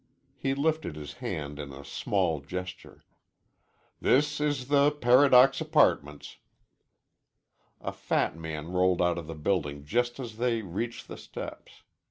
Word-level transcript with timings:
He 0.35 0.55
lifted 0.55 0.95
his 0.95 1.13
hand 1.21 1.59
in 1.59 1.71
a 1.71 1.85
small 1.85 2.39
gesture. 2.41 3.03
"This 3.99 4.39
is 4.41 4.67
the 4.67 4.89
Paradox 4.89 5.61
Apartments." 5.61 6.37
A 7.79 7.91
fat 7.91 8.35
man 8.35 8.71
rolled 8.71 8.99
out 9.03 9.19
of 9.19 9.27
the 9.27 9.35
building 9.35 9.85
just 9.85 10.19
as 10.19 10.37
they 10.37 10.63
reached 10.63 11.07
the 11.07 11.17
steps. 11.17 11.83